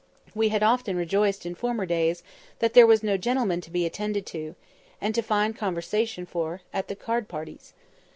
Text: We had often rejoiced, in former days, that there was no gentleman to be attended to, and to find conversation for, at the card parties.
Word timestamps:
We 0.33 0.49
had 0.49 0.63
often 0.63 0.97
rejoiced, 0.97 1.45
in 1.45 1.53
former 1.53 1.85
days, 1.85 2.23
that 2.57 2.73
there 2.73 2.87
was 2.87 3.03
no 3.03 3.17
gentleman 3.17 3.61
to 3.61 3.69
be 3.69 3.85
attended 3.85 4.25
to, 4.33 4.55
and 4.99 5.13
to 5.13 5.21
find 5.21 5.55
conversation 5.55 6.25
for, 6.25 6.61
at 6.73 6.87
the 6.87 6.95
card 6.95 7.27
parties. 7.27 7.73